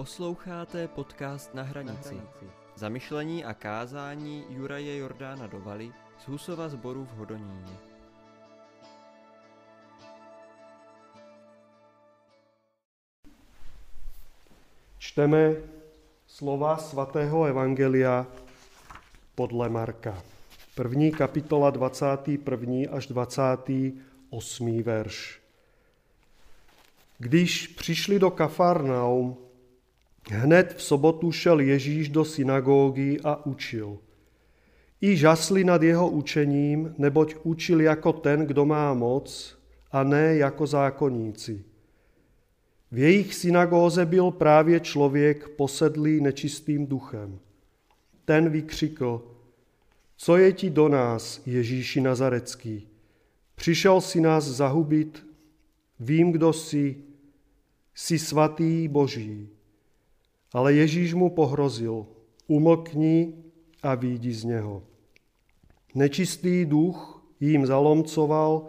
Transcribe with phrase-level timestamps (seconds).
[0.00, 2.20] Posloucháte podcast Na hranici.
[2.74, 7.72] Zamyšlení a kázání Juraje Jordána Dovaly z Husova zboru v Hodoníně.
[14.98, 15.54] Čteme
[16.26, 18.26] slova svatého Evangelia
[19.34, 20.22] podle Marka.
[20.74, 22.74] První kapitola 21.
[22.90, 24.82] až 28.
[24.82, 25.40] verš.
[27.18, 29.49] Když přišli do Kafarnaum,
[30.28, 33.98] hned v sobotu šel Ježíš do synagógy a učil.
[35.00, 39.58] I žasli nad jeho učením, neboť učil jako ten, kdo má moc,
[39.92, 41.64] a ne jako zákonníci.
[42.92, 47.38] V jejich synagóze byl právě člověk posedlý nečistým duchem.
[48.24, 49.22] Ten vykřikl,
[50.16, 52.88] co je ti do nás, Ježíši Nazarecký?
[53.54, 55.26] Přišel si nás zahubit,
[56.00, 56.96] vím, kdo jsi,
[57.94, 59.48] jsi svatý Boží.
[60.52, 62.06] Ale Ježíš mu pohrozil,
[62.46, 63.34] umlkni
[63.82, 64.82] a výjdi z něho.
[65.94, 68.66] Nečistý duch jim zalomcoval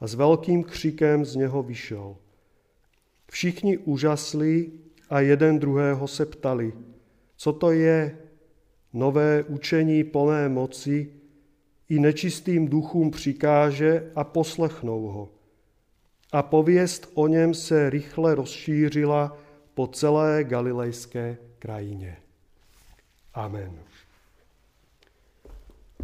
[0.00, 2.16] a s velkým křikem z něho vyšel.
[3.30, 4.70] Všichni úžasli
[5.10, 6.72] a jeden druhého se ptali,
[7.36, 8.18] co to je
[8.92, 11.12] nové učení plné moci,
[11.88, 15.28] i nečistým duchům přikáže a poslechnou ho.
[16.32, 19.38] A pověst o něm se rychle rozšířila
[19.78, 22.16] po celé galilejské krajině.
[23.34, 23.78] Amen.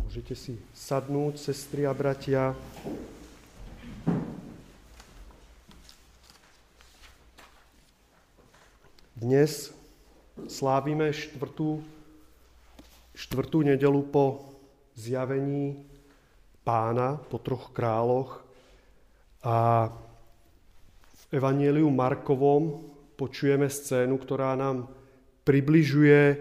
[0.04, 2.56] Můžete si sadnout, sestry a bratia.
[9.16, 9.74] Dnes
[10.46, 11.82] slávime štvrtú,
[13.14, 14.54] štvrtú nedelu po
[14.94, 15.82] zjavení
[16.62, 18.46] pána, po troch králoch.
[19.42, 19.90] A
[21.14, 24.90] v Evangeliu Markovom počujeme scénu, ktorá nám
[25.46, 26.40] približuje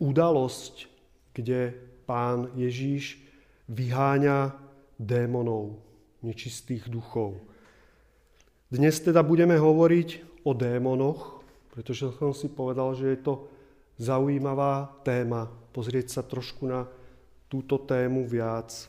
[0.00, 0.88] udalosť,
[1.36, 1.76] kde
[2.08, 3.20] pán Ježíš
[3.70, 4.56] vyháňa
[4.98, 5.78] démonov,
[6.20, 7.38] nečistých duchov.
[8.70, 13.34] Dnes teda budeme hovoriť o démonoch, pretože som si povedal, že je to
[14.00, 16.86] zaujímavá téma, pozrieť sa trošku na
[17.50, 18.88] túto tému viac.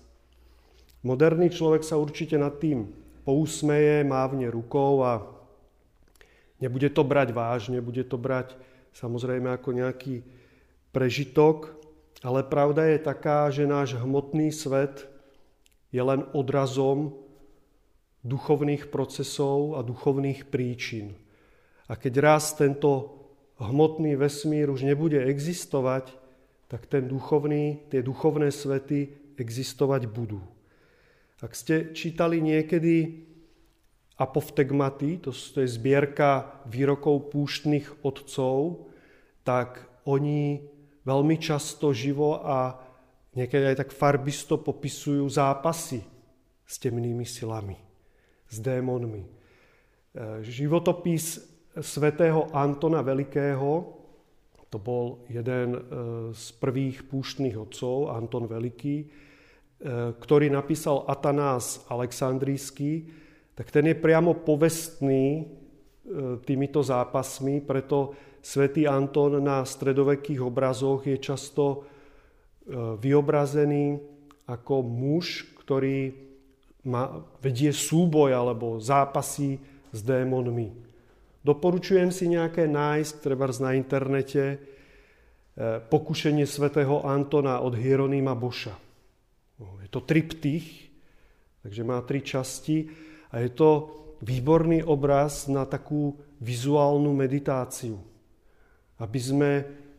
[1.01, 2.89] Moderný človek sa určite nad tým
[3.25, 5.40] pousmeje, mávne rukou a
[6.61, 8.55] nebude to brať vážne, bude to brať
[8.93, 10.21] samozrejme ako nejaký
[10.93, 11.73] prežitok,
[12.21, 15.09] ale pravda je taká, že náš hmotný svet
[15.89, 17.17] je len odrazom
[18.21, 21.17] duchovných procesov a duchovných príčin.
[21.89, 23.17] A keď raz tento
[23.57, 26.13] hmotný vesmír už nebude existovať,
[26.69, 30.39] tak ten duchovný, tie duchovné svety existovať budú.
[31.41, 33.27] Ak ste čítali niekedy
[34.21, 38.85] apoftegmaty, to je zbierka výrokov púštnych otcov,
[39.41, 40.61] tak oni
[41.01, 42.77] veľmi často živo a
[43.33, 46.05] niekedy aj tak farbisto popisujú zápasy
[46.61, 47.75] s temnými silami,
[48.45, 49.25] s démonmi.
[49.25, 49.29] E,
[50.45, 51.41] životopis
[51.81, 53.97] svätého Antona Velikého,
[54.71, 55.79] to bol jeden e,
[56.31, 59.07] z prvých púštnych otcov, Anton Veliký, e,
[60.15, 63.20] ktorý napísal Atanás Aleksandrijský,
[63.61, 65.41] tak ten je priamo povestný e,
[66.41, 71.85] týmito zápasmi, preto svätý Anton na stredovekých obrazoch je často
[72.97, 74.01] vyobrazený
[74.49, 76.09] ako muž, ktorý
[76.89, 79.61] má, vedie súboj alebo zápasy
[79.93, 80.73] s démonmi.
[81.45, 84.57] Doporučujem si nejaké nájsť, treba na internete, e,
[85.85, 88.73] pokušenie svätého Antona od Hieronýma Boša.
[89.85, 90.89] Je to triptych,
[91.61, 92.89] takže má tri časti
[93.31, 93.69] a je to
[94.21, 97.97] výborný obraz na takú vizuálnu meditáciu.
[99.01, 99.51] Aby sme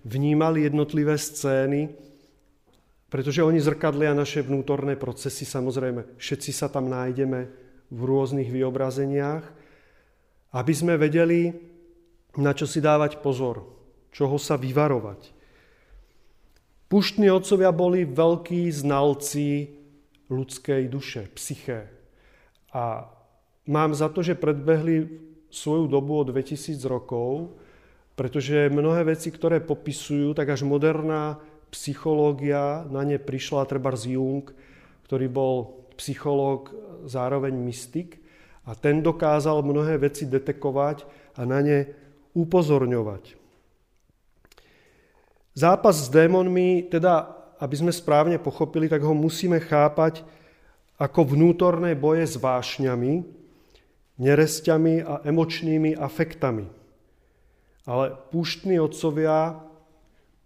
[0.06, 1.90] vnímali jednotlivé scény,
[3.12, 7.40] pretože oni zrkadlia naše vnútorné procesy, samozrejme, všetci sa tam nájdeme
[7.92, 9.44] v rôznych vyobrazeniach,
[10.56, 11.52] aby sme vedeli,
[12.40, 13.68] na čo si dávať pozor,
[14.12, 15.44] čoho sa vyvarovať.
[16.88, 19.76] Puštní otcovia boli veľkí znalci
[20.28, 21.88] ľudskej duše, psyché.
[22.72, 23.11] A
[23.66, 25.08] mám za to, že predbehli
[25.52, 27.52] svoju dobu o 2000 rokov,
[28.16, 31.40] pretože mnohé veci, ktoré popisujú, tak až moderná
[31.72, 34.44] psychológia na ne prišla, treba z Jung,
[35.08, 35.54] ktorý bol
[35.96, 36.72] psychológ,
[37.08, 38.20] zároveň mystik,
[38.62, 41.02] a ten dokázal mnohé veci detekovať
[41.34, 41.78] a na ne
[42.32, 43.34] upozorňovať.
[45.52, 50.26] Zápas s démonmi, teda aby sme správne pochopili, tak ho musíme chápať
[50.98, 53.41] ako vnútorné boje s vášňami,
[54.22, 56.70] neresťami a emočnými afektami.
[57.82, 59.58] Ale púštni otcovia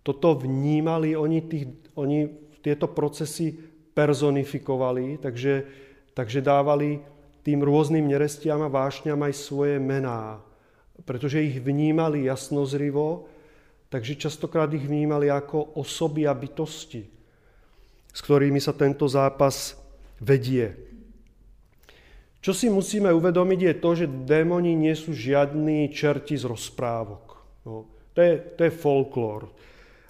[0.00, 2.24] toto vnímali, oni, tých, oni
[2.64, 3.52] tieto procesy
[3.92, 5.54] personifikovali, takže,
[6.16, 7.02] takže dávali
[7.44, 10.40] tým rôznym nerestiam a vášňam aj svoje mená,
[11.04, 13.28] pretože ich vnímali jasnozrivo,
[13.92, 17.06] takže častokrát ich vnímali ako osoby a bytosti,
[18.10, 19.76] s ktorými sa tento zápas
[20.18, 20.95] vedie.
[22.46, 27.42] Čo si musíme uvedomiť je to, že démoni nie sú žiadni čerti z rozprávok.
[27.66, 29.50] No, to, je, to je folklór.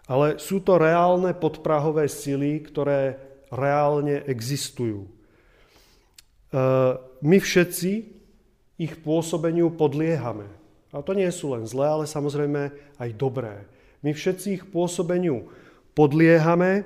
[0.04, 3.16] Ale sú to reálne podprahové sily, ktoré
[3.48, 5.08] reálne existujú.
[5.08, 5.10] E,
[7.24, 7.92] my všetci
[8.84, 10.44] ich pôsobeniu podliehame.
[10.92, 12.68] A to nie sú len zlé, ale samozrejme
[13.00, 13.64] aj dobré.
[14.04, 15.48] My všetci ich pôsobeniu
[15.96, 16.84] podliehame.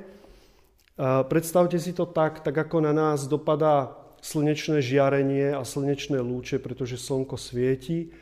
[1.27, 7.01] Predstavte si to tak, tak ako na nás dopadá slnečné žiarenie a slnečné lúče, pretože
[7.01, 8.13] slnko svieti.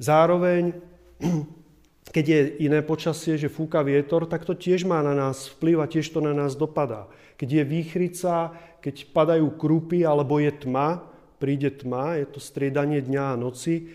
[0.00, 0.76] Zároveň,
[2.14, 5.90] keď je iné počasie, že fúka vietor, tak to tiež má na nás vplyv a
[5.90, 7.06] tiež to na nás dopadá.
[7.36, 11.04] Keď je výchrica, keď padajú krúpy alebo je tma,
[11.40, 13.92] príde tma, je to striedanie dňa a noci,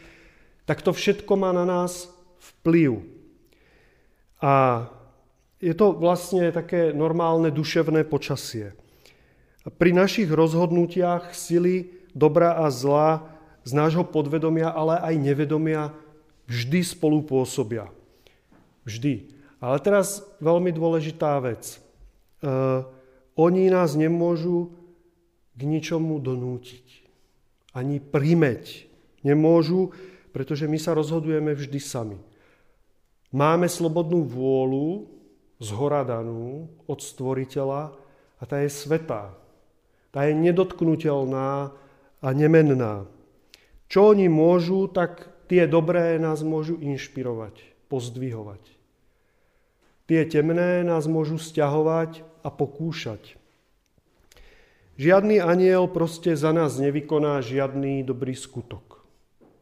[0.69, 3.01] tak to všetko má na nás vplyv.
[4.39, 4.85] A
[5.59, 8.71] je to vlastne také normálne duševné počasie.
[9.77, 13.27] Pri našich rozhodnutiach sily dobra a zla
[13.67, 15.93] z nášho podvedomia, ale aj nevedomia
[16.49, 17.91] vždy spolu pôsobia.
[18.87, 19.29] Vždy.
[19.59, 21.77] Ale teraz veľmi dôležitá vec.
[21.77, 21.77] E,
[23.37, 24.73] oni nás nemôžu
[25.53, 27.05] k ničomu donútiť.
[27.75, 28.89] Ani primeť.
[29.21, 29.91] Nemôžu,
[30.31, 32.17] pretože my sa rozhodujeme vždy sami.
[33.29, 35.05] Máme slobodnú vôľu,
[35.59, 37.93] zhora danú, od stvoriteľa
[38.39, 39.35] a tá je svetá.
[40.09, 41.73] Tá je nedotknutelná
[42.19, 43.05] a nemenná.
[43.89, 48.61] Čo oni môžu, tak tie dobré nás môžu inšpirovať, pozdvihovať.
[50.09, 53.37] Tie temné nás môžu stiahovať a pokúšať.
[54.99, 59.05] Žiadny aniel proste za nás nevykoná žiadny dobrý skutok.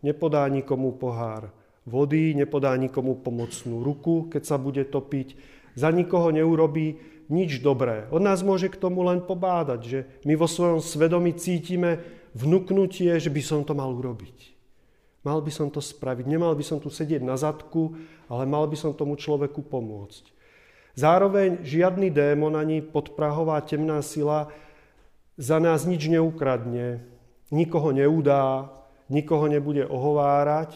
[0.01, 1.51] Nepodá nikomu pohár
[1.87, 5.39] vody, nepodá nikomu pomocnú ruku, keď sa bude topiť,
[5.77, 8.07] za nikoho neurobí nič dobré.
[8.11, 11.99] On nás môže k tomu len pobádať, že my vo svojom svedomí cítime
[12.35, 14.55] vnúknutie, že by som to mal urobiť.
[15.27, 16.23] Mal by som to spraviť.
[16.23, 17.99] Nemal by som tu sedieť na zadku,
[18.31, 20.31] ale mal by som tomu človeku pomôcť.
[20.97, 24.49] Zároveň žiadny démon ani podprahová temná sila
[25.37, 27.05] za nás nič neukradne,
[27.53, 28.73] nikoho neudá,
[29.05, 30.73] nikoho nebude ohovárať,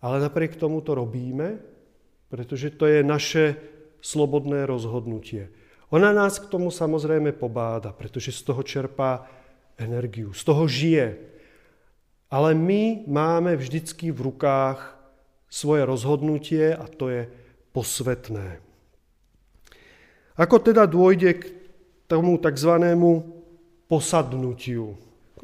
[0.00, 1.60] ale napriek tomu to robíme,
[2.32, 3.60] pretože to je naše
[4.00, 5.50] slobodné rozhodnutie.
[5.88, 9.24] Ona nás k tomu samozrejme pobáda, pretože z toho čerpá
[9.80, 11.16] energiu, z toho žije.
[12.28, 14.98] Ale my máme vždycky v rukách
[15.48, 17.24] svoje rozhodnutie a to je
[17.72, 18.60] posvetné.
[20.36, 21.44] Ako teda dôjde k
[22.04, 22.72] tomu tzv.
[23.88, 24.92] posadnutiu,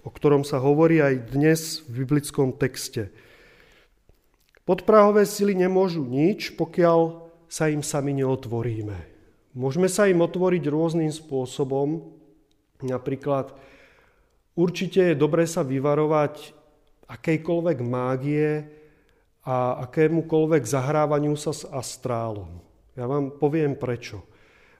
[0.04, 3.08] o ktorom sa hovorí aj dnes v biblickom texte.
[4.68, 7.23] Podprahové sily nemôžu nič, pokiaľ
[7.54, 8.98] sa im sami neotvoríme.
[9.54, 12.02] Môžeme sa im otvoriť rôznym spôsobom.
[12.82, 13.54] Napríklad
[14.58, 16.50] určite je dobré sa vyvarovať
[17.06, 18.66] akejkoľvek mágie
[19.46, 22.58] a akémukoľvek zahrávaniu sa s astrálom.
[22.98, 24.26] Ja vám poviem prečo.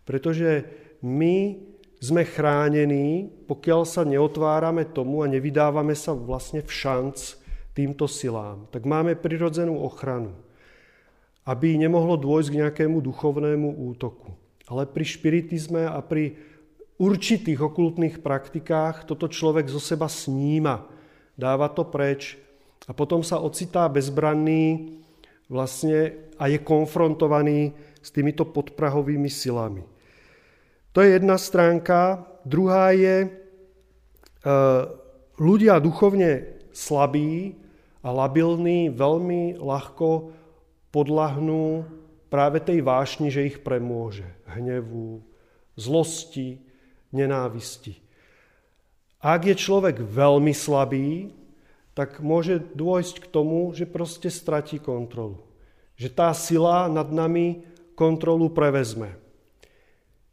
[0.02, 0.66] Pretože
[1.06, 1.54] my
[2.02, 7.38] sme chránení, pokiaľ sa neotvárame tomu a nevydávame sa vlastne v šanc
[7.70, 8.66] týmto silám.
[8.74, 10.43] Tak máme prirodzenú ochranu
[11.44, 14.32] aby nemohlo dôjsť k nejakému duchovnému útoku.
[14.64, 16.40] Ale pri špiritizme a pri
[16.96, 20.88] určitých okultných praktikách toto človek zo seba sníma,
[21.36, 22.40] dáva to preč
[22.88, 24.96] a potom sa ocitá bezbranný
[25.52, 29.84] vlastne a je konfrontovaný s týmito podprahovými silami.
[30.94, 32.24] To je jedna stránka.
[32.46, 33.28] Druhá je, e,
[35.40, 37.58] ľudia duchovne slabí
[38.04, 40.08] a labilní veľmi ľahko
[40.94, 41.82] podlahnú
[42.30, 44.30] práve tej vášni, že ich premôže.
[44.46, 45.26] Hnevu,
[45.74, 46.62] zlosti,
[47.10, 47.98] nenávisti.
[49.18, 51.34] Ak je človek veľmi slabý,
[51.98, 55.42] tak môže dôjsť k tomu, že proste stratí kontrolu.
[55.98, 59.14] Že tá sila nad nami kontrolu prevezme.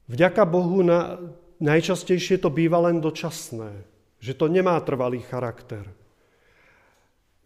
[0.10, 1.22] Vďaka Bohu na,
[1.62, 3.86] najčastejšie to býva len dočasné.
[4.22, 5.86] Že to nemá trvalý charakter.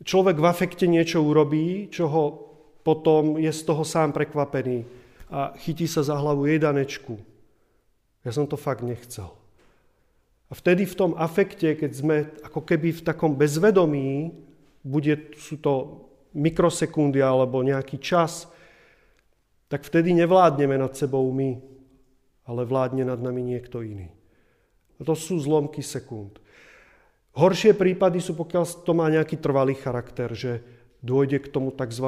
[0.03, 2.23] Človek v afekte niečo urobí, čo ho
[2.85, 4.85] potom je z toho sám prekvapený
[5.33, 7.17] a chytí sa za hlavu jedanečku.
[8.21, 9.33] Ja som to fakt nechcel.
[10.45, 12.15] A vtedy v tom afekte, keď sme
[12.45, 14.37] ako keby v takom bezvedomí,
[14.85, 16.05] bude, sú to
[16.37, 18.45] mikrosekundy alebo nejaký čas,
[19.65, 21.57] tak vtedy nevládneme nad sebou my,
[22.45, 24.13] ale vládne nad nami niekto iný.
[25.01, 26.37] A to sú zlomky sekúnd.
[27.33, 30.61] Horšie prípady sú, pokiaľ to má nejaký trvalý charakter, že
[31.01, 32.07] dôjde k tomu tzv.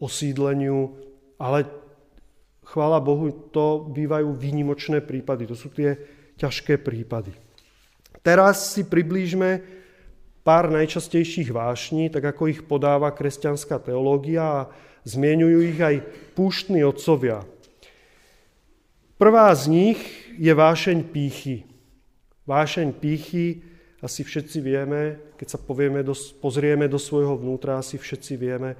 [0.00, 0.96] Osídleniu,
[1.38, 1.66] ale
[2.64, 5.46] chvála Bohu, to bývajú výnimočné prípady.
[5.50, 5.96] To sú tie
[6.40, 7.34] ťažké prípady.
[8.24, 9.60] Teraz si priblížme
[10.44, 14.68] pár najčastejších vášní, tak ako ich podáva kresťanská teológia a
[15.04, 17.44] zmienujú ich aj púštni otcovia.
[19.20, 20.00] Prvá z nich
[20.36, 21.64] je vášeň pýchy.
[22.44, 23.64] Vášeň pýchy
[24.04, 26.04] asi všetci vieme, keď sa povieme,
[26.44, 28.76] pozrieme do svojho vnútra, asi všetci vieme,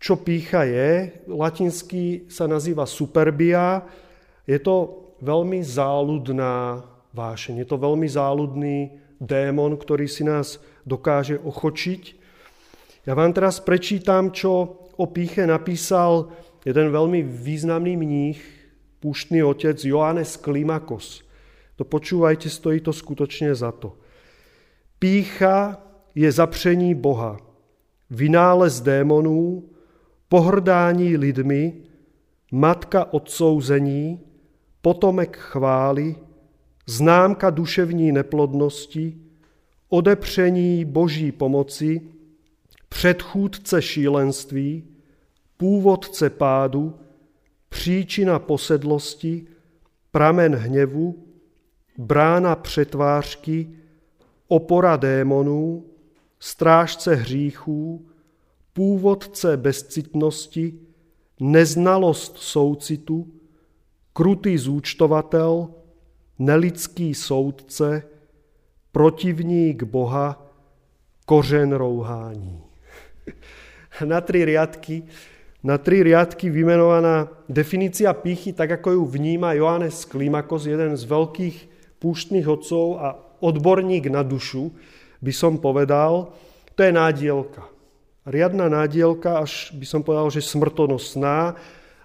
[0.00, 1.12] čo pícha je.
[1.28, 3.84] Latinsky sa nazýva superbia.
[4.48, 6.80] Je to veľmi záľudná
[7.12, 7.60] vášeň.
[7.60, 8.78] Je to veľmi záľudný
[9.20, 10.56] démon, ktorý si nás
[10.88, 12.16] dokáže ochočiť.
[13.04, 16.32] Ja vám teraz prečítam, čo o píche napísal
[16.64, 18.40] jeden veľmi významný mních,
[19.04, 21.24] púštny otec Johannes Klimakos.
[21.76, 23.96] To počúvajte, stojí to skutočne za to.
[25.00, 25.80] Pícha
[26.12, 27.40] je zapření Boha,
[28.10, 29.64] vynález démonů,
[30.30, 31.72] pohrdání lidmi,
[32.52, 34.20] matka odsouzení,
[34.82, 36.16] potomek chvály,
[36.86, 39.18] známka duševní neplodnosti,
[39.88, 42.02] odepření boží pomoci,
[42.88, 44.84] předchůdce šílenství,
[45.56, 46.94] původce pádu,
[47.68, 49.46] příčina posedlosti,
[50.10, 51.24] pramen hněvu,
[51.98, 53.70] brána přetvářky,
[54.48, 55.84] opora démonů,
[56.38, 58.09] strážce hříchů,
[58.80, 60.74] původce bezcitnosti,
[61.40, 63.28] neznalost soucitu,
[64.12, 65.68] krutý zúčtovatel,
[66.38, 68.02] nelidský soudce,
[68.92, 70.46] protivník Boha,
[71.26, 72.60] kořen rouhání.
[74.04, 75.02] Na tri riadky,
[75.60, 81.56] na tri riadky vymenovaná definícia pýchy, tak ako ju vníma Johannes Klimakos, jeden z veľkých
[82.00, 83.12] púštnych odcov a
[83.44, 84.72] odborník na dušu,
[85.20, 86.32] by som povedal,
[86.72, 87.69] to je nádielka.
[88.30, 91.58] Riadna nádielka, až by som povedal, že smrtonosná,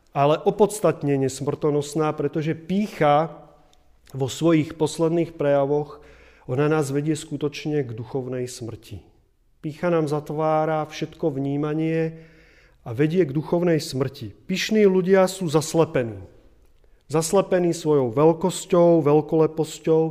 [0.10, 3.46] ale opodstatnenie smrtonosná, pretože pícha
[4.10, 6.01] vo svojich posledných prejavoch,
[6.50, 9.05] ona nás vedie skutočne k duchovnej smrti.
[9.62, 12.25] Pícha nám zatvára všetko vnímanie
[12.82, 14.34] a vedie k duchovnej smrti.
[14.50, 16.25] Pyšní ľudia sú zaslepení
[17.05, 20.03] zaslepený svojou veľkosťou, veľkoleposťou.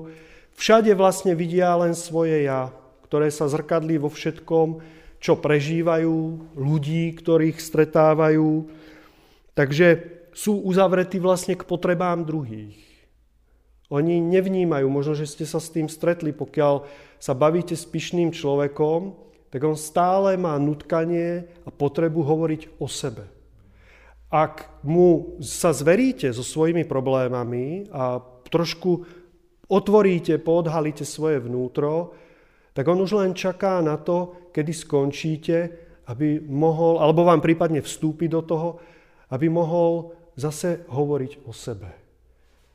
[0.55, 2.71] Všade vlastne vidia len svoje ja,
[3.07, 4.79] ktoré sa zrkadlí vo všetkom,
[5.25, 6.17] čo prežívajú,
[6.53, 8.69] ľudí, ktorých stretávajú.
[9.57, 9.87] Takže
[10.37, 12.77] sú uzavretí vlastne k potrebám druhých.
[13.89, 16.85] Oni nevnímajú, možno, že ste sa s tým stretli, pokiaľ
[17.17, 19.17] sa bavíte s pyšným človekom,
[19.49, 23.33] tak on stále má nutkanie a potrebu hovoriť o sebe
[24.35, 28.19] ak mu sa zveríte so svojimi problémami a
[28.51, 29.07] trošku
[29.71, 32.19] otvoríte, poodhalíte svoje vnútro,
[32.75, 35.57] tak on už len čaká na to, kedy skončíte,
[36.11, 38.69] aby mohol, alebo vám prípadne vstúpiť do toho,
[39.31, 41.89] aby mohol zase hovoriť o sebe.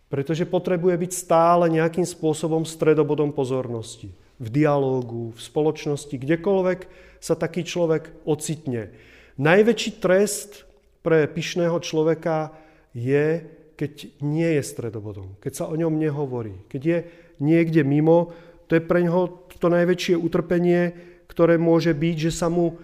[0.09, 4.09] Pretože potrebuje byť stále nejakým spôsobom stredobodom pozornosti.
[4.39, 6.79] V dialógu, v spoločnosti, kdekoľvek
[7.19, 8.89] sa taký človek ocitne.
[9.35, 10.65] Najväčší trest
[11.03, 12.55] pre pyšného človeka
[12.95, 13.91] je, keď
[14.23, 16.99] nie je stredobodom, keď sa o ňom nehovorí, keď je
[17.39, 18.35] niekde mimo,
[18.69, 20.93] to je pre neho to najväčšie utrpenie,
[21.25, 22.77] ktoré môže byť, že sa mu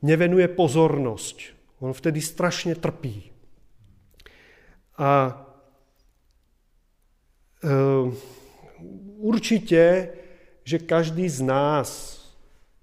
[0.00, 1.54] nevenuje pozornosť.
[1.84, 3.28] On vtedy strašne trpí.
[4.96, 5.36] A
[7.60, 7.70] e,
[9.20, 9.82] určite,
[10.64, 12.16] že každý z nás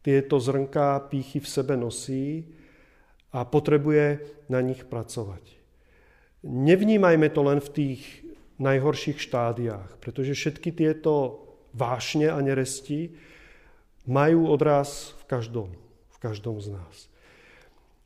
[0.06, 2.54] tieto zrnká pýchy v sebe nosí,
[3.34, 5.42] a potrebuje na nich pracovať.
[6.46, 8.02] Nevnímajme to len v tých
[8.62, 11.43] najhorších štádiách, pretože všetky tieto
[11.74, 13.12] vášne a neresti
[14.06, 15.70] majú odraz v každom,
[16.14, 16.96] v každom z nás.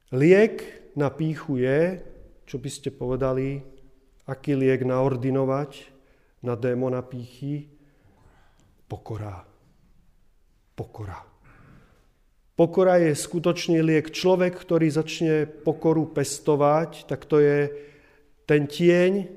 [0.09, 0.63] Liek
[0.95, 1.99] na píchu je,
[2.47, 3.59] čo by ste povedali,
[4.23, 5.91] aký liek naordinovať
[6.43, 7.67] na démona pýchy?
[8.87, 9.43] Pokora.
[10.75, 11.19] Pokora.
[12.57, 14.09] Pokora je skutočný liek.
[14.09, 17.69] Človek, ktorý začne pokoru pestovať, tak to je
[18.47, 19.27] ten tieň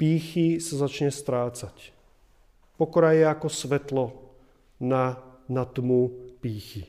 [0.00, 1.95] pýchy sa začne strácať.
[2.76, 4.04] Pokora je ako svetlo
[4.80, 5.16] na,
[5.48, 6.12] na tmu
[6.44, 6.88] pýchy.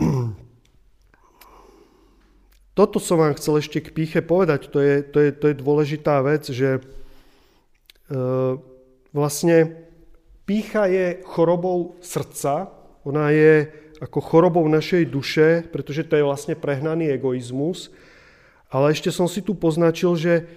[2.78, 4.72] Toto som vám chcel ešte k píche povedať.
[4.72, 6.80] To je, to je, to je dôležitá vec, že e,
[9.12, 9.88] vlastne
[10.48, 12.72] Pícha je chorobou srdca,
[13.04, 13.68] ona je
[14.00, 17.92] ako chorobou našej duše, pretože to je vlastne prehnaný egoizmus.
[18.72, 20.48] Ale ešte som si tu poznačil, že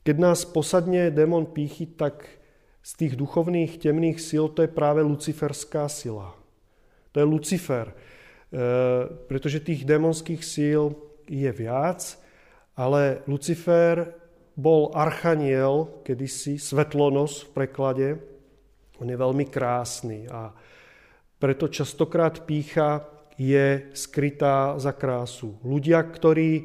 [0.00, 2.24] keď nás posadne démon pýchy, tak
[2.80, 6.32] z tých duchovných temných síl to je práve luciferská sila.
[7.12, 7.94] To je Lucifer, e,
[9.28, 10.94] pretože tých démonských síl
[11.28, 12.16] je viac,
[12.78, 14.14] ale Lucifer
[14.56, 18.08] bol archaniel, kedysi svetlonos v preklade.
[19.00, 20.52] On je veľmi krásny a
[21.40, 23.04] preto častokrát pícha
[23.40, 25.56] je skrytá za krásu.
[25.64, 26.64] Ľudia, ktorí e,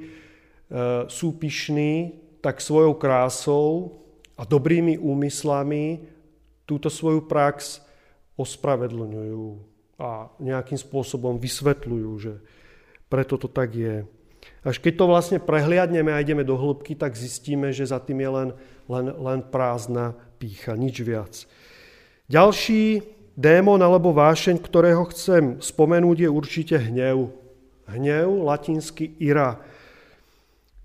[1.07, 3.97] sú pyšní, tak svojou krásou
[4.37, 6.05] a dobrými úmyslami
[6.69, 7.81] túto svoju prax
[8.37, 9.45] ospravedlňujú
[9.97, 12.33] a nejakým spôsobom vysvetľujú, že
[13.09, 14.05] preto to tak je.
[14.61, 18.29] Až keď to vlastne prehliadneme a ideme do hĺbky, tak zistíme, že za tým je
[18.29, 18.49] len,
[18.85, 21.49] len, len prázdna pícha, nič viac.
[22.29, 23.01] Ďalší
[23.33, 27.33] démon alebo vášeň, ktorého chcem spomenúť, je určite hnev.
[27.89, 29.61] Hnev, latinsky ira.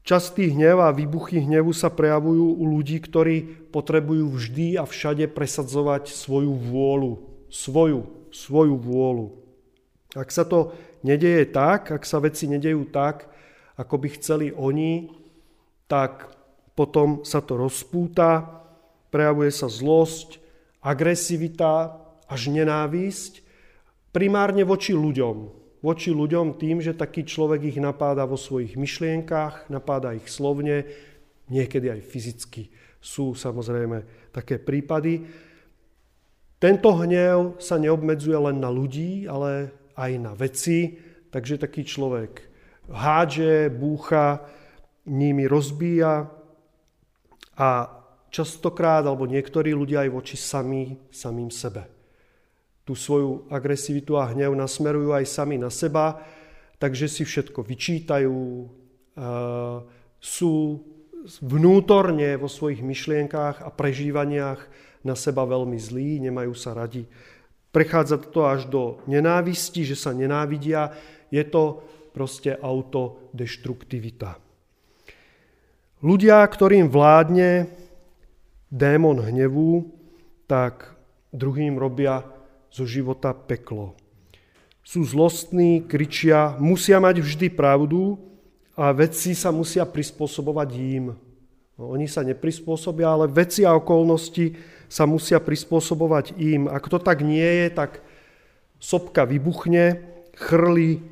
[0.01, 6.09] Častý hnev a výbuchy hnevu sa prejavujú u ľudí, ktorí potrebujú vždy a všade presadzovať
[6.09, 7.13] svoju vôľu.
[7.53, 9.27] Svoju, svoju vôľu.
[10.17, 10.73] Ak sa to
[11.05, 13.29] nedeje tak, ak sa veci nedejú tak,
[13.77, 15.13] ako by chceli oni,
[15.87, 16.33] tak
[16.75, 18.63] potom sa to rozpúta,
[19.13, 20.41] prejavuje sa zlosť,
[20.81, 23.45] agresivita až nenávisť,
[24.15, 25.60] primárne voči ľuďom.
[25.81, 30.85] Voči ľuďom tým, že taký človek ich napáda vo svojich myšlienkách, napáda ich slovne,
[31.49, 32.69] niekedy aj fyzicky.
[33.01, 35.25] Sú samozrejme také prípady.
[36.61, 41.01] Tento hnev sa neobmedzuje len na ľudí, ale aj na veci,
[41.33, 42.45] takže taký človek
[42.93, 44.45] hádže, búcha,
[45.09, 46.29] nimi rozbíja
[47.57, 47.69] a
[48.29, 52.00] častokrát, alebo niektorí ľudia aj voči sami, samým sebe.
[52.91, 56.19] Tú svoju agresivitu a hnev nasmerujú aj sami na seba,
[56.83, 58.67] takže si všetko vyčítajú,
[60.19, 60.53] sú
[61.39, 64.59] vnútorne vo svojich myšlienkách a prežívaniach
[65.07, 67.07] na seba veľmi zlí, nemajú sa radi.
[67.71, 70.91] Prechádza to až do nenávisti, že sa nenávidia.
[71.31, 74.35] Je to proste autodeštruktivita.
[76.03, 77.71] Ľudia, ktorým vládne
[78.67, 79.95] démon hnevu,
[80.51, 80.99] tak
[81.31, 82.27] druhým robia
[82.71, 83.99] zo života peklo.
[84.87, 88.17] Sú zlostní, kričia, musia mať vždy pravdu
[88.79, 91.05] a veci sa musia prispôsobovať im.
[91.77, 94.57] No, oni sa neprispôsobia, ale veci a okolnosti
[94.89, 96.67] sa musia prispôsobovať im.
[96.67, 98.01] Ak to tak nie je, tak
[98.81, 100.01] sopka vybuchne,
[100.35, 101.05] chrli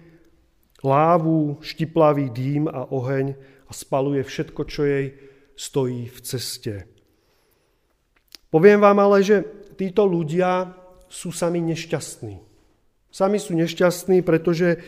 [0.81, 3.37] lávu, štiplavý dým a oheň
[3.69, 5.07] a spaluje všetko, čo jej
[5.59, 6.75] stojí v ceste.
[8.49, 9.45] Poviem vám ale, že
[9.77, 10.73] títo ľudia
[11.09, 12.41] sú sami nešťastní.
[13.09, 14.79] Sami sú nešťastní, pretože e,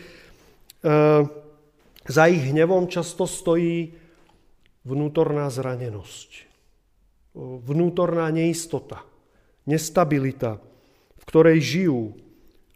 [2.05, 3.97] za ich hnevom často stojí
[4.85, 6.29] vnútorná zranenosť,
[7.37, 9.05] vnútorná neistota,
[9.69, 10.57] nestabilita,
[11.17, 12.01] v ktorej žijú.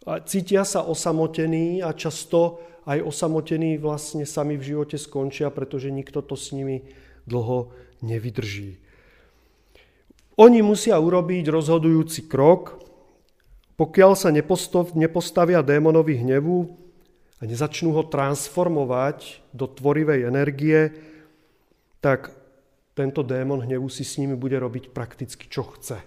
[0.06, 6.22] A cítia sa osamotení a často aj osamotení vlastne sami v živote skončia, pretože nikto
[6.22, 6.86] to s nimi
[7.26, 7.74] dlho
[8.06, 8.78] nevydrží.
[10.38, 12.85] Oni musia urobiť rozhodujúci krok,
[13.76, 16.58] pokiaľ sa nepostavia démonovi hnevu
[17.36, 20.96] a nezačnú ho transformovať do tvorivej energie,
[22.00, 22.32] tak
[22.96, 26.00] tento démon hnevu si s nimi bude robiť prakticky, čo chce.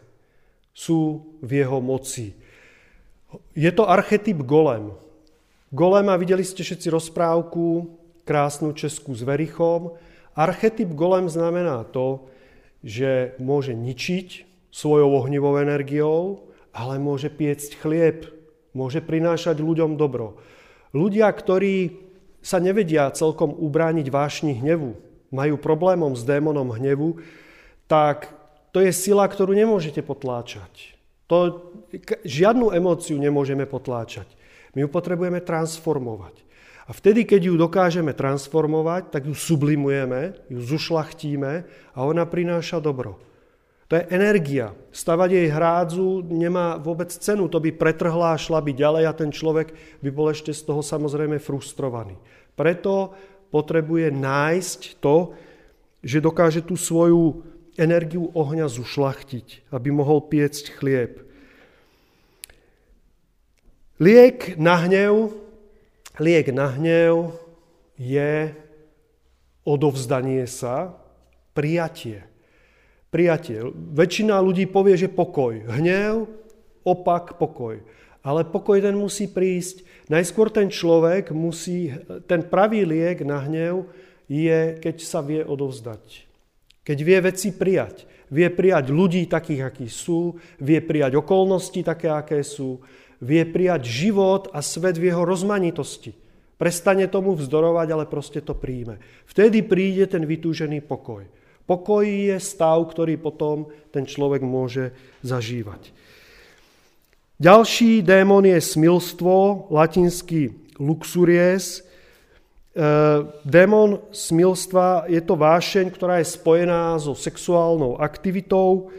[0.74, 2.34] Sú v jeho moci.
[3.54, 4.90] Je to archetyp golem.
[5.70, 7.94] Golema, videli ste všetci rozprávku,
[8.26, 9.94] krásnu českú s Verichom.
[10.34, 12.26] Archetyp golem znamená to,
[12.82, 16.49] že môže ničiť svojou ohnivou energiou,
[16.80, 18.32] ale môže piecť chlieb,
[18.72, 20.40] môže prinášať ľuďom dobro.
[20.96, 22.00] Ľudia, ktorí
[22.40, 24.96] sa nevedia celkom ubrániť vášni hnevu,
[25.28, 27.20] majú problémom s démonom hnevu,
[27.92, 28.32] tak
[28.72, 30.96] to je sila, ktorú nemôžete potláčať.
[31.28, 31.70] To,
[32.24, 34.26] žiadnu emóciu nemôžeme potláčať.
[34.74, 36.48] My ju potrebujeme transformovať.
[36.90, 41.54] A vtedy, keď ju dokážeme transformovať, tak ju sublimujeme, ju zušlachtíme
[41.94, 43.22] a ona prináša dobro.
[43.90, 44.78] To je energia.
[44.94, 47.50] Stavať jej hrádzu nemá vôbec cenu.
[47.50, 49.74] To by pretrhla a šla by ďalej a ten človek
[50.06, 52.14] by bol ešte z toho samozrejme frustrovaný.
[52.54, 53.18] Preto
[53.50, 55.34] potrebuje nájsť to,
[56.06, 57.42] že dokáže tú svoju
[57.82, 61.26] energiu ohňa zušlachtiť, aby mohol piecť chlieb.
[63.98, 65.34] Liek na hnev,
[66.22, 67.34] liek na hnev
[67.98, 68.54] je
[69.66, 70.94] odovzdanie sa,
[71.58, 72.29] prijatie.
[73.10, 73.66] Prijatie.
[73.74, 75.66] Väčšina ľudí povie, že pokoj.
[75.66, 76.30] Hnev,
[76.86, 77.82] opak, pokoj.
[78.22, 79.82] ale pokoj ten musí prísť.
[80.12, 81.94] Najskôr ten človek musí,
[82.30, 83.90] ten pravý liek na hnev
[84.30, 86.30] je, keď sa vie odovzdať.
[86.86, 88.06] Keď vie veci prijať.
[88.30, 92.78] Vie prijať ľudí takých, akí sú, vie prijať okolnosti také, aké sú,
[93.18, 96.14] vie prijať život a svet v jeho rozmanitosti.
[96.60, 99.02] Prestane tomu vzdorovať, ale proste to príjme.
[99.26, 101.26] Vtedy príde ten vytúžený pokoj.
[101.70, 104.90] Pokoj je stav, ktorý potom ten človek môže
[105.22, 105.94] zažívať.
[107.38, 110.50] Ďalší démon je smilstvo, latinský
[110.82, 111.80] luxuries.
[111.80, 111.82] E,
[113.46, 118.90] démon smilstva je to vášeň, ktorá je spojená so sexuálnou aktivitou.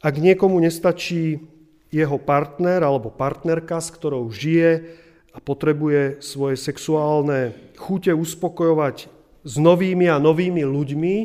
[0.00, 1.44] Ak niekomu nestačí
[1.92, 4.96] jeho partner alebo partnerka, s ktorou žije
[5.36, 9.12] a potrebuje svoje sexuálne chute uspokojovať
[9.44, 11.16] s novými a novými ľuďmi,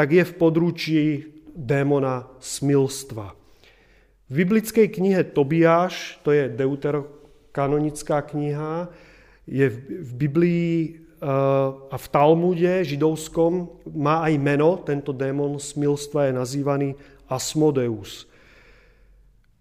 [0.00, 1.02] tak je v područí
[1.52, 3.36] démona smilstva.
[4.32, 8.88] V biblickej knihe Tobiáš, to je deuterokanonická kniha,
[9.44, 9.68] je
[10.00, 10.96] v Biblii eh,
[11.92, 16.88] a v Talmude židovskom má aj meno, tento démon smilstva je nazývaný
[17.28, 18.24] Asmodeus.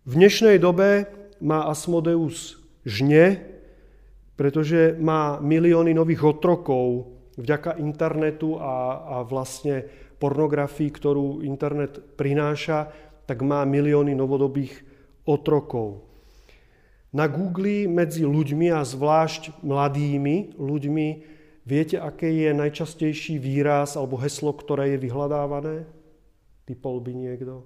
[0.07, 1.03] V dnešnej dobe
[1.43, 3.43] má Asmodeus žne,
[4.39, 12.91] pretože má milióny nových otrokov vďaka internetu a, a vlastne pornografii, ktorú internet prináša,
[13.23, 14.83] tak má milióny novodobých
[15.23, 16.03] otrokov.
[17.09, 21.07] Na Google medzi ľuďmi a zvlášť mladými ľuďmi
[21.65, 25.89] viete, aké je najčastejší výraz alebo heslo, ktoré je vyhľadávané?
[26.69, 27.65] Typol by niekto?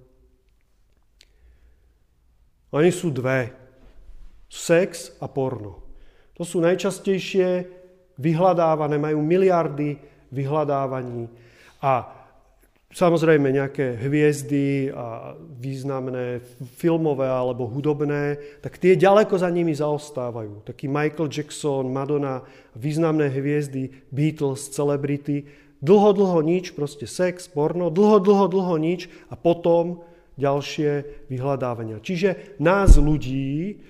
[2.72, 3.52] Oni sú dve.
[4.48, 5.84] Sex a porno.
[6.40, 7.68] To sú najčastejšie
[8.16, 9.98] vyhľadávané, majú miliardy
[10.32, 11.28] vyhľadávaní.
[11.84, 12.13] A
[12.94, 16.38] Samozrejme nejaké hviezdy a významné
[16.78, 20.62] filmové alebo hudobné, tak tie ďaleko za nimi zaostávajú.
[20.62, 22.46] Taký Michael Jackson, Madonna,
[22.78, 25.42] významné hviezdy, Beatles, celebrity.
[25.82, 30.06] Dlho, dlho nič, proste sex, porno, dlho, dlho, dlho nič a potom
[30.38, 31.98] ďalšie vyhľadávania.
[31.98, 33.82] Čiže nás ľudí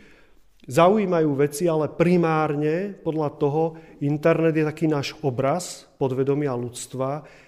[0.64, 7.43] zaujímajú veci, ale primárne podľa toho internet je taký náš obraz podvedomia ľudstva,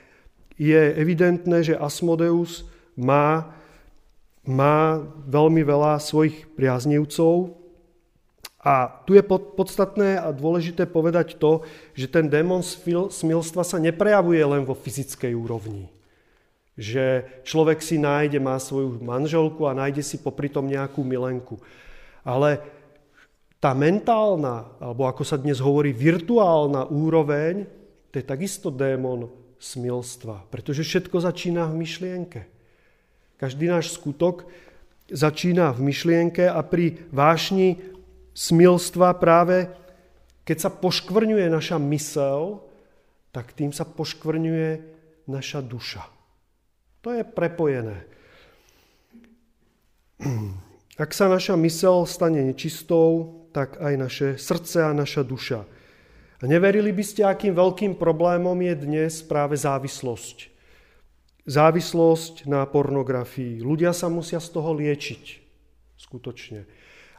[0.57, 2.64] je evidentné, že Asmodeus
[2.97, 3.53] má,
[4.45, 7.53] má veľmi veľa svojich priaznivcov
[8.66, 11.62] a tu je podstatné a dôležité povedať to,
[11.95, 15.87] že ten démon smilstva sa neprejavuje len vo fyzickej úrovni.
[16.75, 21.62] Že človek si nájde, má svoju manželku a nájde si popri tom nejakú milenku.
[22.27, 22.59] Ale
[23.62, 27.71] tá mentálna, alebo ako sa dnes hovorí, virtuálna úroveň,
[28.11, 30.49] to je takisto démon smilstva.
[30.53, 32.40] Pretože všetko začína v myšlienke.
[33.37, 34.49] Každý náš skutok
[35.12, 37.79] začína v myšlienke a pri vášni
[38.33, 39.71] smilstva práve
[40.47, 42.62] keď sa poškvrňuje naša mysel,
[43.35, 44.71] tak tým sa poškvrňuje
[45.27, 46.07] naša duša.
[47.03, 48.07] To je prepojené.
[51.03, 55.66] Ak sa naša mysel stane nečistou, tak aj naše srdce a naša duša
[56.47, 60.51] neverili by ste, akým veľkým problémom je dnes práve závislosť.
[61.47, 63.63] Závislosť na pornografii.
[63.63, 65.25] Ľudia sa musia z toho liečiť.
[65.97, 66.67] Skutočne.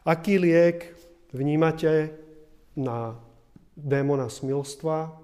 [0.03, 0.95] Aký liek
[1.31, 2.15] vnímate
[2.75, 3.15] na
[3.75, 5.17] démona smilstva?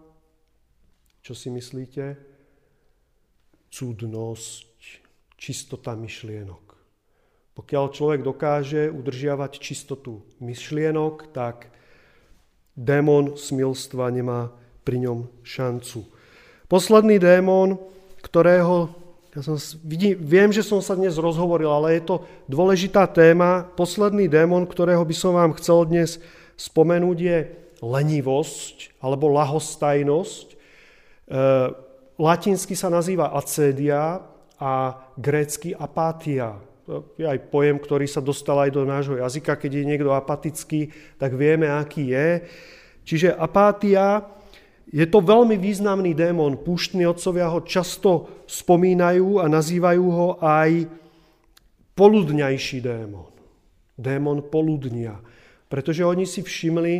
[1.23, 2.17] Čo si myslíte?
[3.73, 4.77] Cudnosť,
[5.39, 6.63] čistota myšlienok.
[7.53, 11.69] Pokiaľ človek dokáže udržiavať čistotu myšlienok, tak
[12.73, 14.49] démon smilstva nemá
[14.83, 16.03] pri ňom šancu.
[16.67, 17.77] Posledný démon,
[18.25, 18.89] ktorého,
[19.37, 19.55] ja som,
[19.85, 22.15] vidím, viem, že som sa dnes rozhovoril, ale je to
[22.49, 23.65] dôležitá téma.
[23.77, 26.17] Posledný démon, ktorého by som vám chcel dnes
[26.57, 27.37] spomenúť, je
[27.83, 30.47] lenivosť alebo lahostajnosť.
[30.49, 30.55] E,
[32.17, 34.23] latinsky sa nazýva acédia
[34.57, 34.73] a
[35.19, 36.55] grécky apátia
[37.15, 39.55] je aj pojem, ktorý sa dostal aj do nášho jazyka.
[39.55, 42.43] Keď je niekto apatický, tak vieme, aký je.
[43.03, 44.27] Čiže apátia
[44.91, 46.59] je to veľmi významný démon.
[46.59, 50.85] Púštni otcovia ho často spomínajú a nazývajú ho aj
[51.95, 53.31] poludňajší démon.
[53.95, 55.17] Démon poludnia.
[55.71, 56.95] Pretože oni si všimli,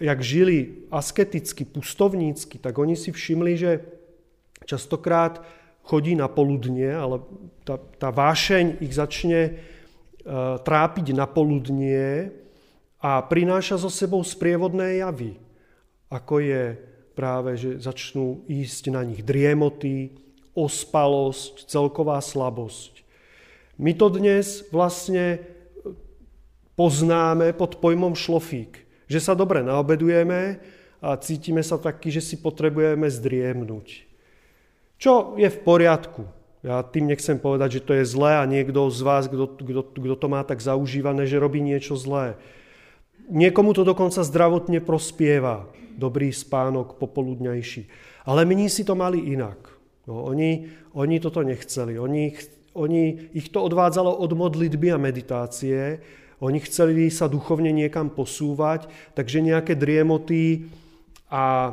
[0.00, 3.70] jak žili asketicky, pustovnícky, tak oni si všimli, že
[4.64, 5.42] častokrát
[5.90, 7.18] chodí na poludnie, ale
[7.66, 9.52] tá, tá vášeň ich začne e,
[10.62, 12.30] trápiť na poludnie
[13.02, 15.34] a prináša so sebou sprievodné javy,
[16.06, 16.78] ako je
[17.18, 20.14] práve, že začnú ísť na nich driemoty,
[20.54, 23.02] ospalosť, celková slabosť.
[23.80, 25.42] My to dnes vlastne
[26.76, 28.86] poznáme pod pojmom šlofík.
[29.10, 30.60] Že sa dobre naobedujeme
[31.02, 34.09] a cítime sa taký, že si potrebujeme zdriemnúť.
[35.00, 36.28] Čo je v poriadku.
[36.60, 39.48] Ja tým nechcem povedať, že to je zlé a niekto z vás, kto,
[39.96, 42.36] to má tak zaužívané, že robí niečo zlé.
[43.32, 45.64] Niekomu to dokonca zdravotne prospieva.
[45.96, 47.88] Dobrý spánok popoludňajší.
[48.28, 49.72] Ale my si to mali inak.
[50.04, 51.96] No, oni, oni toto nechceli.
[51.96, 52.36] Oni,
[52.76, 56.04] oni, ich to odvádzalo od modlitby a meditácie.
[56.44, 58.84] Oni chceli sa duchovne niekam posúvať,
[59.16, 60.68] takže nejaké driemoty
[61.32, 61.72] a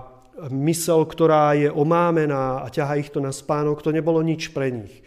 [0.54, 5.02] mysel, ktorá je omámená a ťaha ich to na spánok, to nebolo nič pre nich.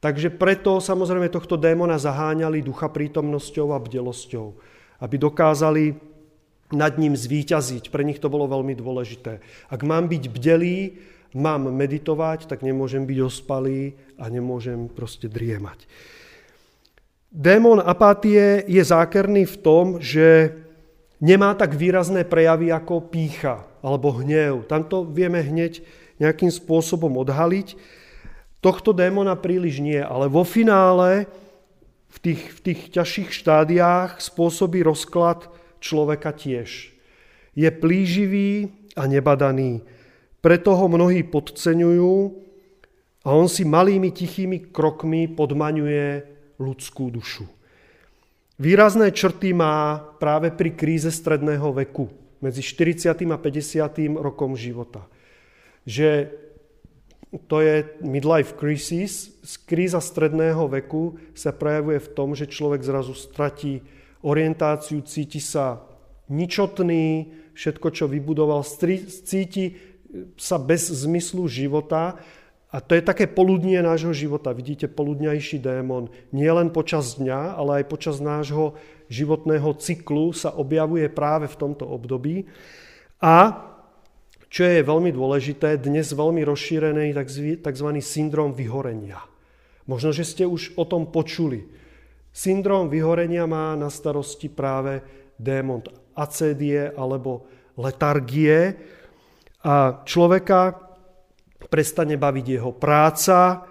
[0.00, 4.46] Takže preto samozrejme tohto démona zaháňali ducha prítomnosťou a bdelosťou,
[5.04, 5.84] aby dokázali
[6.72, 7.92] nad ním zvíťaziť.
[7.92, 9.44] Pre nich to bolo veľmi dôležité.
[9.68, 10.96] Ak mám byť bdelý,
[11.36, 15.84] mám meditovať, tak nemôžem byť ospalý a nemôžem proste driemať.
[17.30, 20.56] Démon apatie je zákerný v tom, že
[21.20, 24.68] nemá tak výrazné prejavy ako pícha alebo hnev.
[24.68, 25.84] Tam to vieme hneď
[26.20, 27.76] nejakým spôsobom odhaliť.
[28.60, 31.24] Tohto démona príliš nie, ale vo finále
[32.12, 35.48] v tých, v tých ťažších štádiách spôsobí rozklad
[35.80, 36.92] človeka tiež.
[37.56, 39.80] Je plíživý a nebadaný.
[40.44, 42.16] Preto ho mnohí podceňujú
[43.24, 46.24] a on si malými tichými krokmi podmaňuje
[46.60, 47.48] ľudskú dušu.
[48.60, 53.14] Výrazné črty má práve pri kríze stredného veku, medzi 40.
[53.30, 54.16] a 50.
[54.16, 55.04] rokom života.
[55.84, 56.32] Že
[57.46, 59.30] to je midlife crisis,
[59.62, 63.86] kríza stredného veku sa prejavuje v tom, že človek zrazu stratí
[64.26, 65.86] orientáciu, cíti sa
[66.26, 69.78] ničotný, všetko, čo vybudoval, cíti
[70.34, 72.18] sa bez zmyslu života
[72.70, 74.54] a to je také poludnie nášho života.
[74.54, 78.78] Vidíte, poludňajší démon nie len počas dňa, ale aj počas nášho
[79.10, 82.46] životného cyklu sa objavuje práve v tomto období.
[83.20, 83.66] A
[84.50, 87.14] čo je veľmi dôležité, dnes veľmi rozšírený
[87.62, 87.88] tzv.
[88.02, 89.18] syndrom vyhorenia.
[89.86, 91.66] Možno, že ste už o tom počuli.
[92.30, 95.02] Syndrom vyhorenia má na starosti práve
[95.34, 95.82] démon
[96.14, 98.78] acédie alebo letargie
[99.66, 100.78] a človeka
[101.70, 103.66] prestane baviť jeho práca,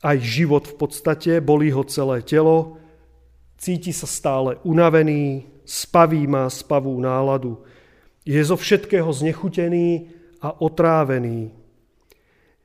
[0.00, 2.79] aj život v podstate, bolí ho celé telo,
[3.60, 7.60] cíti sa stále unavený, spaví má spavú náladu,
[8.24, 10.08] je zo všetkého znechutený
[10.40, 11.52] a otrávený.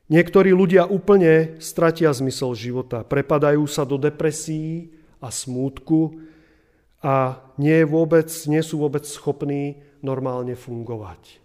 [0.08, 6.24] Niektorí ľudia úplne stratia zmysel života, prepadajú sa do depresí a smútku
[7.04, 11.42] a nie, vôbec, nie sú vôbec schopní normálne fungovať.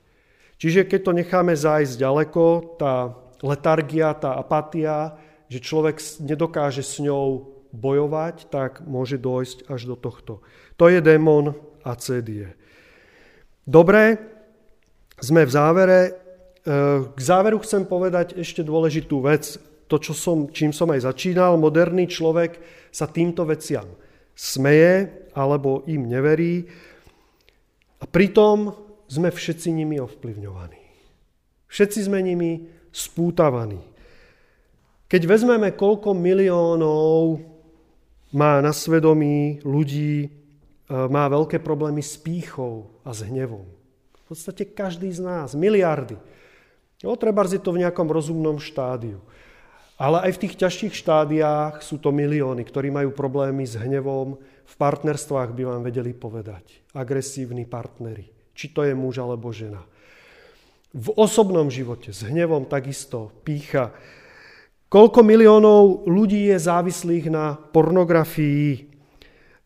[0.60, 2.44] Čiže keď to necháme zájsť ďaleko,
[2.76, 5.16] tá letargia, tá apatia,
[5.48, 10.42] že človek nedokáže s ňou bojovať, tak môže dojsť až do tohto.
[10.76, 11.54] To je démon
[11.87, 12.52] acédie.
[13.66, 14.18] Dobre,
[15.20, 16.00] sme v závere.
[16.00, 16.12] E,
[17.06, 19.61] k záveru chcem povedať ešte dôležitú vec.
[19.90, 22.62] To, čo som, čím som aj začínal, moderný človek
[22.94, 23.90] sa týmto veciam
[24.38, 26.64] smeje alebo im neverí.
[28.00, 28.72] A pritom
[29.11, 30.80] sme všetci nimi ovplyvňovaní.
[31.68, 33.83] Všetci sme nimi spútavaní.
[35.11, 37.42] Keď vezmeme, koľko miliónov
[38.30, 40.28] má na svedomí ľudí, e,
[40.90, 43.66] má veľké problémy s pýchou a s hnevom.
[44.14, 46.18] V podstate každý z nás, miliardy.
[47.02, 49.18] Jo, treba je to v nejakom rozumnom štádiu.
[50.00, 54.40] Ale aj v tých ťažších štádiách sú to milióny, ktorí majú problémy s hnevom.
[54.64, 56.80] V partnerstvách by vám vedeli povedať.
[56.96, 59.80] Agresívni partnery či to je muž alebo žena.
[60.92, 63.96] V osobnom živote s hnevom takisto pícha.
[64.90, 68.90] Koľko miliónov ľudí je závislých na pornografii,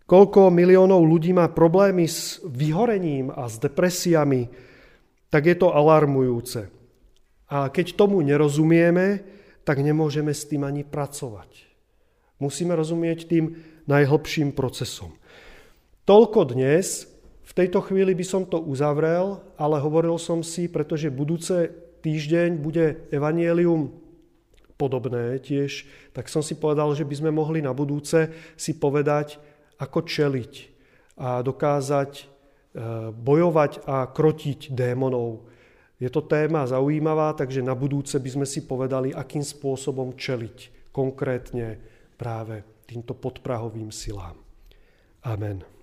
[0.04, 4.52] koľko miliónov ľudí má problémy s vyhorením a s depresiami,
[5.32, 6.68] tak je to alarmujúce.
[7.48, 9.24] A keď tomu nerozumieme,
[9.64, 11.72] tak nemôžeme s tým ani pracovať.
[12.36, 13.56] Musíme rozumieť tým
[13.88, 15.16] najhlbším procesom.
[16.04, 17.08] Toľko dnes
[17.48, 21.72] v tejto chvíli by som to uzavrel, ale hovoril som si, pretože budúce
[22.04, 24.03] týždeň bude evanielium
[24.84, 28.28] podobné tiež, tak som si povedal, že by sme mohli na budúce
[28.60, 29.40] si povedať,
[29.80, 30.52] ako čeliť
[31.16, 32.24] a dokázať e,
[33.16, 35.48] bojovať a krotiť démonov.
[35.96, 41.80] Je to téma zaujímavá, takže na budúce by sme si povedali, akým spôsobom čeliť konkrétne
[42.20, 44.36] práve týmto podprahovým silám.
[45.24, 45.73] Amen.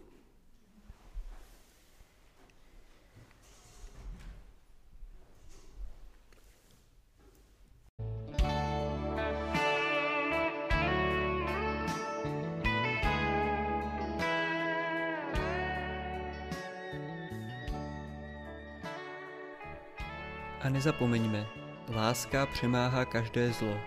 [20.64, 21.48] A nezapomeňme,
[21.90, 23.78] láska přemáhá každé zlo.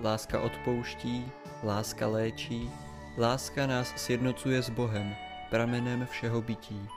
[0.00, 2.70] Láska odpouští, láska léčí,
[3.18, 5.16] láska nás sjednocuje s Bohem,
[5.50, 6.88] pramenem všeho bytí.